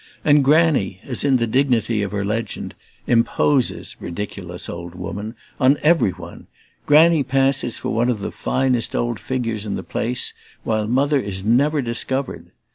And 0.25 0.43
Granny, 0.43 0.99
as 1.03 1.23
in 1.23 1.37
the 1.37 1.45
dignity 1.45 2.01
of 2.01 2.11
her 2.11 2.25
legend, 2.25 2.73
imposes, 3.05 3.97
ridiculous 3.99 4.67
old 4.67 4.95
woman, 4.95 5.35
on 5.59 5.77
every 5.83 6.09
one 6.09 6.47
Granny 6.87 7.21
passes 7.21 7.77
for 7.77 7.93
one 7.93 8.09
of 8.09 8.19
the 8.19 8.31
finest 8.31 8.95
old 8.95 9.19
figures 9.19 9.67
in 9.67 9.75
the 9.75 9.83
place, 9.83 10.33
while 10.63 10.87
Mother 10.87 11.19
is 11.19 11.45
never 11.45 11.83
discovered. 11.83 12.49